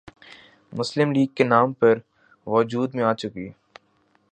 مسلم 0.73 1.11
لیگ 1.11 1.27
کے 1.35 1.43
نام 1.43 1.73
پر 1.73 1.97
وجود 2.47 2.95
میں 2.95 3.03
آ 3.03 3.13
چکی 3.13 3.47